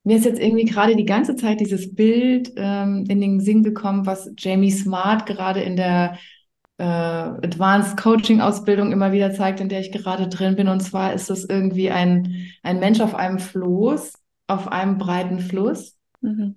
mir 0.05 0.19
ist 0.19 0.25
jetzt 0.25 0.41
irgendwie 0.41 0.65
gerade 0.65 0.95
die 0.95 1.05
ganze 1.05 1.35
Zeit 1.35 1.59
dieses 1.59 1.95
Bild 1.95 2.53
ähm, 2.57 3.07
in 3.09 3.21
den 3.21 3.41
Sinn 3.41 3.65
gekommen, 3.65 4.07
was 4.07 4.31
Jamie 4.39 4.71
Smart 4.71 5.27
gerade 5.27 5.61
in 5.63 5.75
der 5.75 6.19
äh, 6.79 6.85
Advanced 6.85 7.97
Coaching 7.97 8.41
Ausbildung 8.41 8.93
immer 8.93 9.13
wieder 9.13 9.33
zeigt, 9.33 9.61
in 9.61 9.69
der 9.69 9.81
ich 9.81 9.93
gerade 9.93 10.29
drin 10.29 10.57
bin. 10.57 10.69
Und 10.69 10.81
zwar 10.81 11.13
ist 11.13 11.31
es 11.31 11.45
irgendwie 11.45 11.91
ein, 11.91 12.49
ein 12.63 12.79
Mensch 12.79 13.01
auf 13.01 13.15
einem 13.15 13.39
Floß, 13.39 14.13
auf 14.47 14.69
einem 14.69 14.99
breiten 14.99 15.39
Fluss. 15.39 15.97
Mhm. 16.21 16.57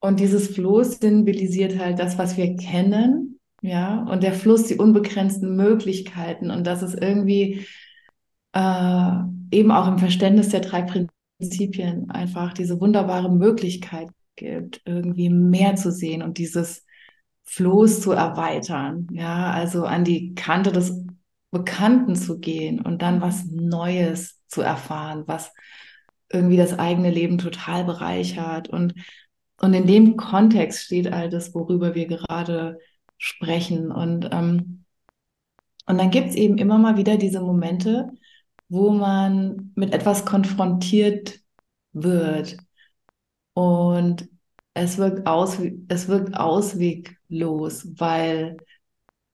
Und 0.00 0.20
dieses 0.20 0.54
Floß 0.54 0.98
symbolisiert 0.98 1.78
halt 1.78 1.98
das, 1.98 2.18
was 2.18 2.36
wir 2.36 2.56
kennen, 2.56 3.38
ja, 3.62 4.04
und 4.04 4.22
der 4.22 4.32
Fluss 4.32 4.64
die 4.64 4.76
unbegrenzten 4.76 5.54
Möglichkeiten 5.54 6.50
und 6.50 6.66
dass 6.66 6.80
es 6.80 6.94
irgendwie 6.94 7.66
äh, 8.52 9.10
eben 9.50 9.70
auch 9.70 9.86
im 9.86 9.98
Verständnis 9.98 10.48
der 10.48 10.60
drei 10.60 10.82
Prinzipien 10.82 12.10
einfach 12.10 12.54
diese 12.54 12.80
wunderbare 12.80 13.30
Möglichkeit 13.30 14.08
gibt, 14.36 14.80
irgendwie 14.86 15.28
mehr 15.28 15.76
zu 15.76 15.92
sehen 15.92 16.22
und 16.22 16.38
dieses 16.38 16.86
Floß 17.52 18.00
zu 18.00 18.12
erweitern, 18.12 19.08
ja, 19.12 19.50
also 19.50 19.84
an 19.84 20.04
die 20.04 20.34
Kante 20.34 20.72
des 20.72 20.92
Bekannten 21.50 22.14
zu 22.14 22.38
gehen 22.38 22.80
und 22.80 23.02
dann 23.02 23.20
was 23.20 23.44
Neues 23.46 24.40
zu 24.46 24.62
erfahren, 24.62 25.24
was 25.26 25.52
irgendwie 26.32 26.56
das 26.56 26.78
eigene 26.78 27.10
Leben 27.10 27.38
total 27.38 27.84
bereichert 27.84 28.68
und 28.68 28.94
und 29.60 29.74
in 29.74 29.86
dem 29.86 30.16
Kontext 30.16 30.84
steht 30.84 31.12
all 31.12 31.28
das, 31.28 31.54
worüber 31.54 31.94
wir 31.94 32.06
gerade 32.06 32.78
sprechen. 33.18 33.92
Und, 33.92 34.28
ähm, 34.32 34.84
und 35.86 35.98
dann 35.98 36.10
gibt 36.10 36.30
es 36.30 36.34
eben 36.34 36.56
immer 36.56 36.78
mal 36.78 36.96
wieder 36.96 37.18
diese 37.18 37.40
Momente, 37.40 38.10
wo 38.68 38.90
man 38.90 39.72
mit 39.74 39.92
etwas 39.92 40.24
konfrontiert 40.24 41.40
wird. 41.92 42.56
Und 43.52 44.28
es 44.74 44.98
wirkt, 44.98 45.26
aus, 45.26 45.58
es 45.88 46.08
wirkt 46.08 46.36
ausweglos, 46.36 47.88
weil 47.98 48.56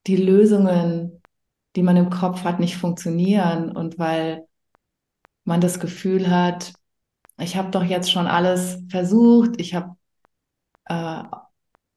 die 0.07 0.17
Lösungen, 0.17 1.23
die 1.75 1.83
man 1.83 1.97
im 1.97 2.11
Kopf 2.11 2.45
hat, 2.45 2.61
nicht 2.61 2.77
funktionieren 2.77 3.77
und 3.77 3.99
weil 3.99 4.47
man 5.45 5.61
das 5.61 5.81
Gefühl 5.81 6.31
hat, 6.31 6.73
ich 7.39 7.57
habe 7.57 7.71
doch 7.71 7.85
jetzt 7.85 8.11
schon 8.11 8.27
alles 8.27 8.79
versucht, 8.89 9.61
ich 9.61 9.75
habe 9.75 9.97
äh, 10.87 11.23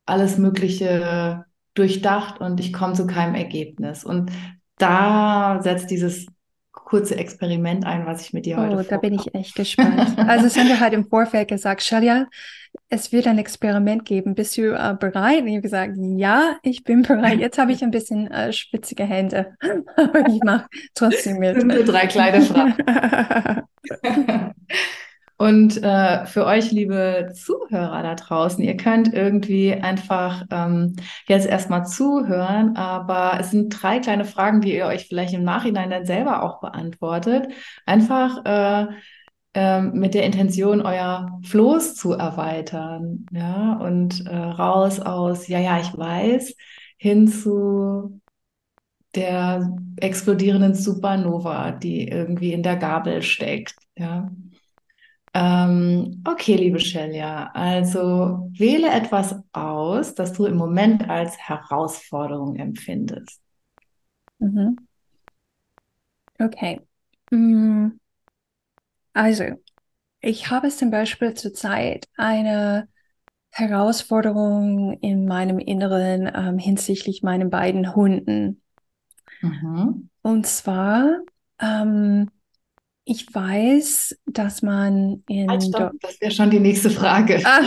alles 0.05 0.37
Mögliche 0.37 1.45
durchdacht 1.73 2.41
und 2.41 2.59
ich 2.59 2.73
komme 2.73 2.93
zu 2.93 3.07
keinem 3.07 3.35
Ergebnis. 3.35 4.03
Und 4.03 4.31
da 4.77 5.61
setzt 5.61 5.91
dieses 5.91 6.27
kurze 6.71 7.15
Experiment 7.15 7.85
ein, 7.85 8.05
was 8.05 8.21
ich 8.21 8.33
mit 8.33 8.45
dir 8.45 8.57
oh, 8.57 8.61
heute 8.61 8.77
Oh, 8.77 8.83
da 8.89 8.97
bin 8.97 9.13
ich 9.13 9.33
echt 9.33 9.55
gespannt. 9.55 10.17
Also 10.17 10.47
Sandra 10.47 10.79
hat 10.79 10.93
im 10.93 11.07
Vorfeld 11.07 11.47
gesagt, 11.47 11.83
Shalia, 11.83 12.27
es 12.89 13.11
wird 13.11 13.27
ein 13.27 13.37
Experiment 13.37 14.05
geben. 14.05 14.35
Bist 14.35 14.57
du 14.57 14.73
äh, 14.73 14.95
bereit? 14.99 15.41
Und 15.41 15.47
ich 15.47 15.55
habe 15.55 15.61
gesagt, 15.61 15.93
ja, 15.97 16.57
ich 16.63 16.83
bin 16.83 17.01
bereit. 17.03 17.39
Jetzt 17.39 17.57
habe 17.57 17.71
ich 17.71 17.83
ein 17.83 17.91
bisschen 17.91 18.29
äh, 18.31 18.53
spitzige 18.53 19.03
Hände, 19.03 19.55
aber 19.95 20.27
ich 20.27 20.41
mache 20.43 20.67
trotzdem 20.93 21.37
mit. 21.39 21.59
Sind 21.59 21.87
drei 21.87 22.07
kleine 22.07 22.41
Fragen. 22.41 22.75
Und 25.39 25.81
äh, 25.83 26.25
für 26.25 26.45
euch, 26.45 26.69
liebe 26.71 27.31
Zuhörer 27.33 28.03
da 28.03 28.15
draußen, 28.15 28.61
ihr 28.61 28.75
könnt 28.75 29.13
irgendwie 29.13 29.73
einfach 29.73 30.43
ähm, 30.51 30.97
jetzt 31.29 31.47
erstmal 31.47 31.85
zuhören, 31.85 32.75
aber 32.75 33.39
es 33.39 33.51
sind 33.51 33.69
drei 33.69 33.99
kleine 33.99 34.25
Fragen, 34.25 34.59
die 34.59 34.75
ihr 34.75 34.85
euch 34.85 35.07
vielleicht 35.07 35.33
im 35.33 35.45
Nachhinein 35.45 35.91
dann 35.91 36.05
selber 36.05 36.43
auch 36.43 36.59
beantwortet. 36.59 37.47
Einfach 37.85 38.43
äh, 38.43 38.87
äh, 39.53 39.81
mit 39.81 40.13
der 40.13 40.25
Intention, 40.25 40.81
euer 40.81 41.39
Floß 41.45 41.95
zu 41.95 42.11
erweitern. 42.11 43.25
Ja, 43.31 43.77
und 43.77 44.25
äh, 44.27 44.35
raus 44.35 44.99
aus, 44.99 45.47
ja, 45.47 45.59
ja, 45.59 45.79
ich 45.79 45.97
weiß, 45.97 46.53
hin 46.97 47.29
zu, 47.29 48.19
der 49.15 49.73
explodierenden 50.01 50.75
Supernova, 50.75 51.71
die 51.71 52.09
irgendwie 52.09 52.51
in 52.51 52.61
der 52.61 52.75
Gabel 52.75 53.21
steckt. 53.21 53.75
Ja. 53.97 54.29
Ähm, 55.33 56.23
okay, 56.27 56.55
liebe 56.55 56.79
Shelia, 56.79 57.51
also 57.53 58.49
wähle 58.53 58.89
etwas 58.89 59.35
aus, 59.53 60.15
das 60.15 60.33
du 60.33 60.45
im 60.45 60.55
Moment 60.55 61.09
als 61.09 61.37
Herausforderung 61.37 62.55
empfindest. 62.55 63.39
Mhm. 64.39 64.77
Okay. 66.39 66.81
Mm. 67.31 67.89
Also, 69.13 69.43
ich 70.21 70.49
habe 70.49 70.69
zum 70.69 70.91
Beispiel 70.91 71.33
zurzeit 71.33 72.07
eine 72.15 72.87
Herausforderung 73.51 74.97
in 74.99 75.25
meinem 75.25 75.59
Inneren 75.59 76.31
ähm, 76.33 76.57
hinsichtlich 76.57 77.23
meinen 77.23 77.49
beiden 77.49 77.95
Hunden. 77.95 78.61
Mhm. 79.41 80.09
Und 80.21 80.47
zwar, 80.47 81.19
ähm, 81.59 82.29
ich 83.09 83.33
weiß, 83.33 84.17
dass 84.27 84.61
man 84.61 85.23
in... 85.27 85.49
Halt, 85.49 85.63
stopp, 85.63 85.93
das 86.01 86.21
wäre 86.21 86.31
schon 86.31 86.49
die 86.49 86.59
nächste 86.59 86.89
Frage. 86.89 87.41
Ah, 87.43 87.61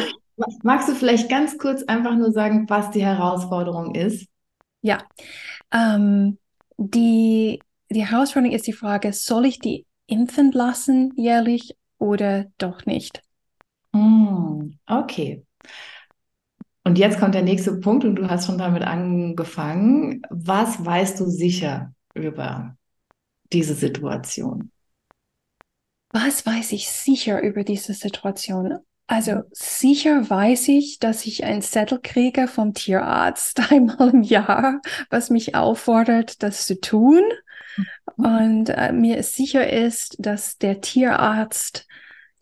Magst 0.63 0.89
du 0.89 0.95
vielleicht 0.95 1.29
ganz 1.29 1.59
kurz 1.59 1.83
einfach 1.85 2.17
nur 2.17 2.33
sagen, 2.33 2.69
was 2.69 2.91
die 2.91 3.05
Herausforderung 3.05 3.95
ist? 3.95 4.27
ja, 4.81 4.99
ähm, 5.73 6.39
die, 6.77 7.61
die 7.91 8.07
Herausforderung 8.07 8.55
ist 8.55 8.67
die 8.67 8.73
Frage, 8.73 9.13
soll 9.13 9.47
ich 9.47 9.59
die 9.59 9.87
impfen 10.07 10.53
lassen 10.53 11.13
jährlich 11.17 11.77
oder 11.99 12.47
doch 12.59 12.87
nicht? 12.87 13.23
Hm, 13.95 14.79
okay. 14.87 15.45
Und 16.85 16.99
jetzt 16.99 17.19
kommt 17.21 17.35
der 17.35 17.43
nächste 17.43 17.77
Punkt 17.77 18.05
und 18.05 18.17
du 18.17 18.29
hast 18.29 18.47
schon 18.47 18.59
damit 18.59 18.83
angefangen. 18.83 20.23
Was 20.31 20.85
weißt 20.85 21.21
du 21.21 21.27
sicher 21.27 21.95
über 22.15 22.77
diese 23.53 23.75
Situation? 23.75 24.71
Was 26.13 26.45
weiß 26.45 26.73
ich 26.73 26.89
sicher 26.89 27.43
über 27.43 27.65
diese 27.65 27.95
Situation? 27.95 28.79
Also 29.07 29.43
sicher 29.53 30.29
weiß 30.29 30.69
ich, 30.69 30.99
dass 30.99 31.27
ich 31.27 31.45
einen 31.45 31.63
Zettel 31.63 32.01
kriege 32.01 32.49
vom 32.49 32.75
Tierarzt 32.75 33.61
einmal 33.73 34.11
im 34.11 34.23
Jahr, 34.23 34.81
was 35.11 35.31
mich 35.31 35.55
auffordert, 35.55 36.43
das 36.43 36.67
zu 36.67 36.81
tun. 36.81 37.23
Und 38.17 38.69
äh, 38.69 38.93
mir 38.93 39.23
sicher 39.23 39.71
ist, 39.71 40.17
dass 40.19 40.59
der 40.59 40.81
Tierarzt 40.81 41.87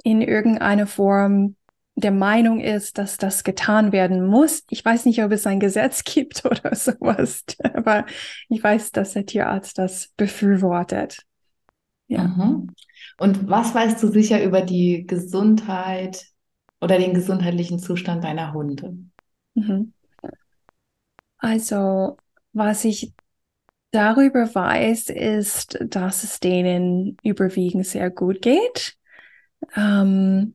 in 0.02 0.20
irgendeiner 0.22 0.86
Form 0.86 1.56
der 1.94 2.12
Meinung 2.12 2.60
ist, 2.60 2.98
dass 2.98 3.18
das 3.18 3.44
getan 3.44 3.92
werden 3.92 4.26
muss. 4.26 4.64
Ich 4.70 4.84
weiß 4.84 5.04
nicht, 5.04 5.22
ob 5.22 5.32
es 5.32 5.46
ein 5.46 5.60
Gesetz 5.60 6.04
gibt 6.04 6.44
oder 6.44 6.74
sowas, 6.74 7.44
aber 7.74 8.06
ich 8.48 8.62
weiß, 8.62 8.92
dass 8.92 9.12
der 9.12 9.26
Tierarzt 9.26 9.78
das 9.78 10.08
befürwortet. 10.16 11.24
Ja. 12.10 12.24
Mhm. 12.24 12.74
Und 13.18 13.48
was 13.48 13.74
weißt 13.74 14.02
du 14.02 14.08
sicher 14.08 14.42
über 14.42 14.62
die 14.62 15.06
Gesundheit 15.06 16.26
oder 16.80 16.98
den 16.98 17.14
gesundheitlichen 17.14 17.78
Zustand 17.78 18.24
deiner 18.24 18.52
Hunde? 18.52 18.96
Mhm. 19.54 19.92
Also, 21.38 22.16
was 22.52 22.84
ich 22.84 23.12
darüber 23.92 24.52
weiß, 24.52 25.10
ist, 25.10 25.78
dass 25.82 26.24
es 26.24 26.40
denen 26.40 27.16
überwiegend 27.22 27.86
sehr 27.86 28.10
gut 28.10 28.42
geht. 28.42 28.96
Ähm, 29.76 30.54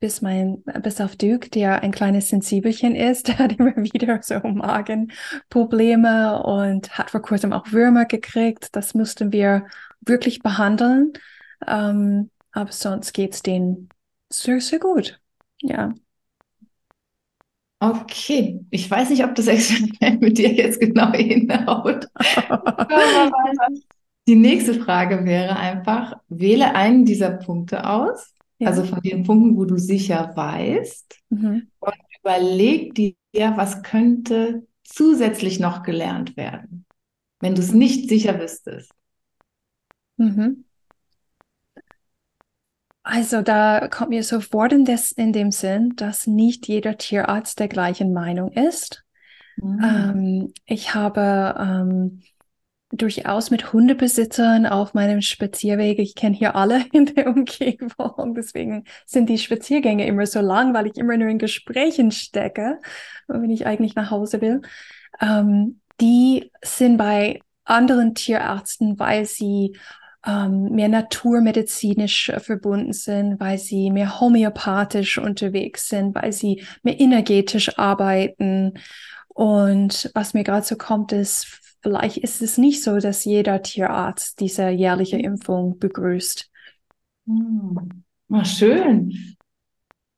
bis 0.00 0.20
mein, 0.20 0.64
bis 0.82 1.00
auf 1.00 1.14
Duke, 1.14 1.48
der 1.48 1.82
ein 1.82 1.92
kleines 1.92 2.28
Sensibelchen 2.28 2.96
ist, 2.96 3.28
der 3.28 3.38
hat 3.38 3.52
immer 3.52 3.76
wieder 3.76 4.20
so 4.20 4.40
Magenprobleme 4.40 6.42
und 6.42 6.98
hat 6.98 7.12
vor 7.12 7.22
kurzem 7.22 7.52
auch 7.52 7.70
Würmer 7.70 8.04
gekriegt. 8.04 8.74
Das 8.74 8.94
mussten 8.94 9.30
wir 9.30 9.66
wirklich 10.06 10.42
behandeln. 10.42 11.12
Ähm, 11.66 12.30
aber 12.52 12.72
sonst 12.72 13.12
geht's 13.12 13.42
denen 13.42 13.88
sehr, 14.30 14.60
sehr 14.60 14.78
gut. 14.78 15.20
Ja. 15.60 15.94
Okay, 17.80 18.64
ich 18.70 18.88
weiß 18.88 19.10
nicht, 19.10 19.24
ob 19.24 19.34
das 19.34 19.46
Experiment 19.48 20.20
mit 20.22 20.38
dir 20.38 20.52
jetzt 20.52 20.78
genau 20.80 21.10
hinhaut. 21.12 22.06
Die 24.28 24.36
nächste 24.36 24.74
Frage 24.74 25.24
wäre 25.24 25.56
einfach, 25.56 26.14
wähle 26.28 26.74
einen 26.74 27.04
dieser 27.04 27.30
Punkte 27.30 27.88
aus, 27.88 28.32
Ja. 28.58 28.68
also 28.68 28.84
von 28.84 29.00
den 29.00 29.24
Punkten, 29.24 29.56
wo 29.56 29.64
du 29.64 29.78
sicher 29.78 30.32
weißt, 30.36 31.16
Mhm. 31.30 31.68
und 31.80 31.94
überleg 32.20 32.94
dir, 32.94 33.14
was 33.56 33.82
könnte 33.82 34.66
zusätzlich 34.84 35.58
noch 35.58 35.82
gelernt 35.82 36.36
werden, 36.36 36.86
wenn 37.40 37.54
du 37.54 37.62
es 37.62 37.72
nicht 37.72 38.08
sicher 38.08 38.40
wüsstest. 38.40 38.92
Mhm. 40.22 40.64
Also 43.02 43.42
da 43.42 43.88
kommt 43.88 44.10
mir 44.10 44.22
sofort 44.22 44.72
in, 44.72 44.84
des, 44.84 45.10
in 45.10 45.32
dem 45.32 45.50
Sinn, 45.50 45.94
dass 45.96 46.26
nicht 46.28 46.68
jeder 46.68 46.96
Tierarzt 46.96 47.58
der 47.58 47.68
gleichen 47.68 48.12
Meinung 48.12 48.52
ist. 48.52 49.04
Mhm. 49.56 49.80
Ähm, 49.82 50.54
ich 50.66 50.94
habe 50.94 51.56
ähm, 51.58 52.22
durchaus 52.92 53.50
mit 53.50 53.72
Hundebesitzern 53.72 54.66
auf 54.66 54.94
meinem 54.94 55.20
Spazierweg, 55.20 55.98
ich 55.98 56.14
kenne 56.14 56.36
hier 56.36 56.54
alle 56.54 56.84
in 56.92 57.06
der 57.06 57.26
Umgebung, 57.26 58.34
deswegen 58.34 58.84
sind 59.04 59.28
die 59.28 59.38
Spaziergänge 59.38 60.06
immer 60.06 60.26
so 60.26 60.40
lang, 60.40 60.72
weil 60.72 60.86
ich 60.86 60.96
immer 60.96 61.16
nur 61.16 61.28
in 61.28 61.38
Gesprächen 61.38 62.12
stecke, 62.12 62.80
wenn 63.26 63.50
ich 63.50 63.66
eigentlich 63.66 63.96
nach 63.96 64.12
Hause 64.12 64.40
will. 64.40 64.62
Ähm, 65.20 65.80
die 66.00 66.52
sind 66.62 66.98
bei 66.98 67.40
anderen 67.64 68.14
Tierärzten, 68.14 68.98
weil 68.98 69.24
sie 69.24 69.76
ähm, 70.26 70.70
mehr 70.70 70.88
naturmedizinisch 70.88 72.28
äh, 72.28 72.40
verbunden 72.40 72.92
sind, 72.92 73.40
weil 73.40 73.58
sie 73.58 73.90
mehr 73.90 74.20
homöopathisch 74.20 75.18
unterwegs 75.18 75.88
sind, 75.88 76.14
weil 76.14 76.32
sie 76.32 76.64
mehr 76.82 77.00
energetisch 77.00 77.78
arbeiten. 77.78 78.74
Und 79.28 80.10
was 80.14 80.34
mir 80.34 80.44
gerade 80.44 80.64
so 80.64 80.76
kommt, 80.76 81.12
ist, 81.12 81.60
vielleicht 81.80 82.18
ist 82.18 82.42
es 82.42 82.58
nicht 82.58 82.84
so, 82.84 82.98
dass 82.98 83.24
jeder 83.24 83.62
Tierarzt 83.62 84.40
diese 84.40 84.68
jährliche 84.68 85.16
Impfung 85.16 85.78
begrüßt. 85.78 86.48
Hm. 87.26 88.04
Ah, 88.30 88.44
schön. 88.44 89.36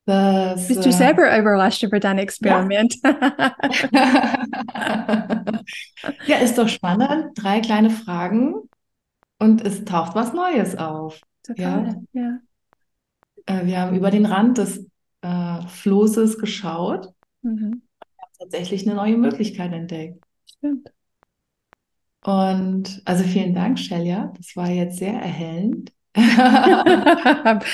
Das, 0.06 0.68
Bist 0.68 0.84
du 0.84 0.90
äh, 0.90 0.92
selber 0.92 1.38
überrascht 1.38 1.82
über 1.82 1.98
dein 1.98 2.18
Experiment? 2.18 2.94
Ja, 6.26 6.36
ist 6.36 6.58
doch 6.58 6.68
spannend. 6.68 7.30
Drei 7.36 7.60
kleine 7.60 7.88
Fragen 7.88 8.68
und 9.44 9.64
es 9.64 9.84
taucht 9.84 10.14
was 10.14 10.32
Neues 10.32 10.76
auf. 10.76 11.20
Total, 11.42 12.02
ja. 12.12 12.38
Äh, 13.46 13.66
wir 13.66 13.80
haben 13.80 13.96
über 13.96 14.10
den 14.10 14.26
Rand 14.26 14.58
des 14.58 14.86
äh, 15.22 15.60
Flosses 15.68 16.38
geschaut, 16.38 17.10
Mhm. 17.42 17.82
tatsächlich 18.38 18.86
eine 18.86 18.96
neue 18.96 19.18
Möglichkeit 19.18 19.72
entdeckt. 19.72 20.24
Stimmt. 20.46 20.90
Und 22.24 23.02
also 23.04 23.22
vielen 23.22 23.54
Dank, 23.54 23.78
Shelia. 23.78 24.32
Das 24.36 24.56
war 24.56 24.70
jetzt 24.70 24.96
sehr 24.98 25.12
erhellend. 25.12 25.92
Habe 26.16 27.64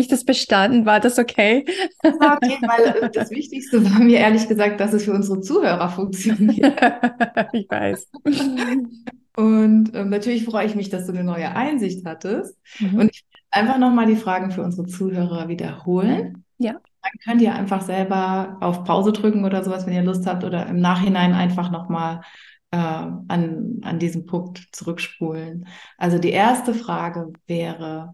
ich 0.00 0.08
das 0.08 0.24
bestanden? 0.24 0.86
War 0.86 0.98
das 0.98 1.18
okay? 1.18 1.64
Das 2.02 2.18
war 2.18 2.36
okay, 2.36 2.56
weil 2.62 3.10
das 3.10 3.30
Wichtigste 3.30 3.84
war 3.84 4.00
mir 4.00 4.18
ehrlich 4.18 4.48
gesagt, 4.48 4.80
dass 4.80 4.92
es 4.92 5.04
für 5.04 5.12
unsere 5.12 5.40
Zuhörer 5.40 5.88
funktioniert. 5.88 6.74
Ich 7.52 7.70
weiß. 7.70 8.08
Und 9.36 9.94
ähm, 9.94 10.08
natürlich 10.08 10.44
freue 10.44 10.66
ich 10.66 10.74
mich, 10.74 10.88
dass 10.88 11.06
du 11.06 11.12
eine 11.12 11.24
neue 11.24 11.54
Einsicht 11.54 12.04
hattest. 12.06 12.58
Mhm. 12.80 13.00
Und 13.00 13.10
ich 13.12 13.24
will 13.30 13.40
einfach 13.50 13.78
nochmal 13.78 14.06
die 14.06 14.16
Fragen 14.16 14.50
für 14.50 14.62
unsere 14.62 14.86
Zuhörer 14.86 15.48
wiederholen. 15.48 16.44
Ja. 16.58 16.72
Dann 16.72 17.12
könnt 17.22 17.42
ihr 17.42 17.54
einfach 17.54 17.82
selber 17.82 18.56
auf 18.60 18.84
Pause 18.84 19.12
drücken 19.12 19.44
oder 19.44 19.62
sowas, 19.62 19.86
wenn 19.86 19.92
ihr 19.92 20.02
Lust 20.02 20.26
habt, 20.26 20.42
oder 20.42 20.66
im 20.66 20.80
Nachhinein 20.80 21.34
einfach 21.34 21.70
nochmal 21.70 22.22
äh, 22.70 22.76
an, 22.78 23.80
an 23.82 23.98
diesen 23.98 24.24
Punkt 24.24 24.68
zurückspulen. 24.72 25.68
Also 25.98 26.18
die 26.18 26.30
erste 26.30 26.72
Frage 26.72 27.32
wäre, 27.46 28.12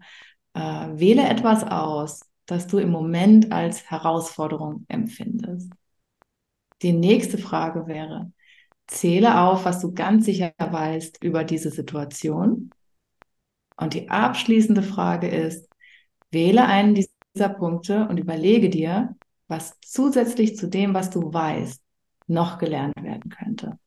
äh, 0.53 0.59
wähle 0.59 1.27
etwas 1.27 1.63
aus, 1.63 2.21
das 2.45 2.67
du 2.67 2.77
im 2.79 2.89
Moment 2.89 3.51
als 3.53 3.89
Herausforderung 3.89 4.85
empfindest. 4.89 5.71
Die 6.81 6.91
nächste 6.91 7.37
Frage 7.37 7.87
wäre, 7.87 8.31
zähle 8.93 9.41
auf, 9.41 9.65
was 9.65 9.79
du 9.79 9.93
ganz 9.93 10.25
sicher 10.25 10.53
weißt 10.57 11.23
über 11.23 11.43
diese 11.43 11.69
Situation. 11.71 12.71
Und 13.77 13.93
die 13.93 14.09
abschließende 14.09 14.83
Frage 14.83 15.27
ist, 15.27 15.67
wähle 16.31 16.65
einen 16.65 16.95
dieser 16.95 17.49
Punkte 17.49 18.07
und 18.07 18.17
überlege 18.17 18.69
dir, 18.69 19.15
was 19.47 19.79
zusätzlich 19.81 20.55
zu 20.57 20.67
dem, 20.67 20.93
was 20.93 21.09
du 21.09 21.33
weißt, 21.33 21.81
noch 22.27 22.57
gelernt 22.57 22.95
werden 23.01 23.29
könnte. 23.29 23.77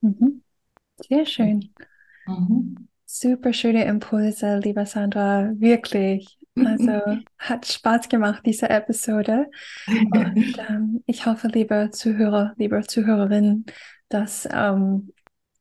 Mhm. 0.00 0.42
Sehr 1.08 1.26
schön. 1.26 1.74
Mhm. 2.26 2.88
Super 3.06 3.52
schöne 3.52 3.84
Impulse, 3.86 4.58
lieber 4.58 4.86
Sandra. 4.86 5.52
Wirklich. 5.58 6.37
Also 6.66 7.20
hat 7.38 7.66
Spaß 7.66 8.08
gemacht, 8.08 8.42
diese 8.44 8.70
Episode. 8.70 9.46
Und 9.86 10.58
ähm, 10.68 11.02
ich 11.06 11.26
hoffe, 11.26 11.48
liebe 11.48 11.90
Zuhörer, 11.92 12.54
liebe 12.56 12.82
Zuhörerinnen, 12.86 13.66
dass 14.08 14.48
ähm, 14.50 15.12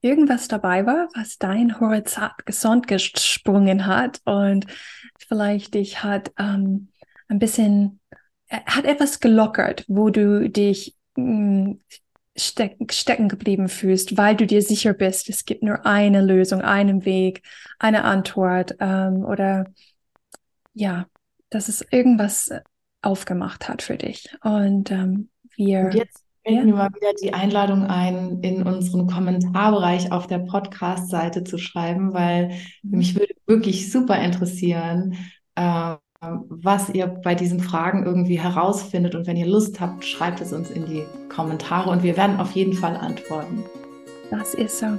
irgendwas 0.01 0.47
dabei 0.47 0.85
war, 0.85 1.07
was 1.15 1.37
dein 1.37 1.79
Horizont 1.79 2.87
gesprungen 2.87 3.85
hat 3.85 4.21
und 4.25 4.67
vielleicht 5.17 5.73
dich 5.73 6.03
hat 6.03 6.31
ähm, 6.37 6.89
ein 7.27 7.39
bisschen, 7.39 7.99
äh, 8.47 8.59
hat 8.65 8.85
etwas 8.85 9.19
gelockert, 9.19 9.83
wo 9.87 10.09
du 10.09 10.49
dich 10.49 10.95
mh, 11.15 11.23
mm, 11.23 11.79
steck, 12.37 12.77
stecken 12.91 13.29
geblieben 13.29 13.67
fühlst, 13.67 14.17
weil 14.17 14.35
du 14.35 14.45
dir 14.45 14.61
sicher 14.61 14.93
bist, 14.93 15.29
es 15.29 15.45
gibt 15.45 15.63
nur 15.63 15.85
eine 15.85 16.21
Lösung, 16.21 16.61
einen 16.61 17.05
Weg, 17.05 17.41
eine 17.79 18.03
Antwort 18.03 18.75
ähm, 18.79 19.25
oder 19.25 19.65
ja, 20.77 21.07
dass 21.49 21.69
es 21.69 21.85
irgendwas 21.91 22.51
aufgemacht 23.01 23.67
hat 23.67 23.81
für 23.81 23.97
dich. 23.97 24.29
Und 24.43 24.91
ähm, 24.91 25.29
wir. 25.55 25.81
Und 25.81 25.95
jetzt 25.95 26.23
fällt 26.43 26.57
ja. 26.57 26.63
mir 26.63 26.73
mal 26.73 26.89
wieder 26.93 27.13
die 27.21 27.33
Einladung 27.33 27.85
ein, 27.85 28.41
in 28.41 28.63
unseren 28.63 29.07
Kommentarbereich 29.07 30.11
auf 30.11 30.27
der 30.27 30.39
Podcast-Seite 30.39 31.43
zu 31.43 31.57
schreiben, 31.57 32.13
weil 32.13 32.49
mhm. 32.83 32.97
mich 32.97 33.15
würde 33.15 33.33
wirklich 33.47 33.91
super 33.91 34.19
interessieren, 34.19 35.15
äh, 35.55 35.95
was 36.19 36.89
ihr 36.89 37.07
bei 37.07 37.35
diesen 37.35 37.59
Fragen 37.59 38.03
irgendwie 38.05 38.39
herausfindet. 38.39 39.15
Und 39.15 39.27
wenn 39.27 39.37
ihr 39.37 39.47
Lust 39.47 39.79
habt, 39.79 40.03
schreibt 40.03 40.41
es 40.41 40.53
uns 40.53 40.69
in 40.69 40.85
die 40.85 41.03
Kommentare 41.29 41.89
und 41.89 42.03
wir 42.03 42.17
werden 42.17 42.39
auf 42.39 42.51
jeden 42.51 42.73
Fall 42.73 42.97
antworten. 42.97 43.63
Das 44.29 44.53
ist 44.53 44.79
so. 44.79 44.97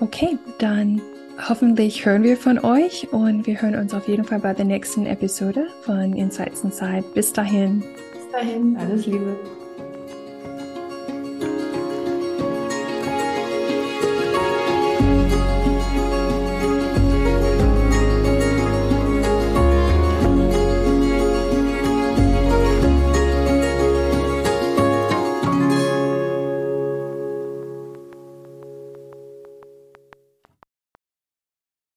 Okay, 0.00 0.38
dann 0.58 1.00
hoffentlich 1.48 2.04
hören 2.04 2.22
wir 2.22 2.36
von 2.36 2.58
euch 2.58 3.12
und 3.12 3.46
wir 3.46 3.60
hören 3.60 3.76
uns 3.76 3.94
auf 3.94 4.08
jeden 4.08 4.24
Fall 4.24 4.40
bei 4.40 4.54
der 4.54 4.64
nächsten 4.64 5.06
Episode 5.06 5.68
von 5.82 6.14
Insights 6.14 6.62
Inside. 6.62 7.04
Bis 7.14 7.32
dahin. 7.32 7.80
Bis 8.12 8.30
dahin, 8.32 8.76
alles 8.76 9.06
Liebe. 9.06 9.36